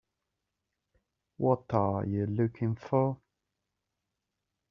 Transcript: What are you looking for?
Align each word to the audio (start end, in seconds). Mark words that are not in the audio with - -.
What 1.37 1.65
are 1.75 2.03
you 2.07 2.25
looking 2.25 2.75
for? 2.75 3.19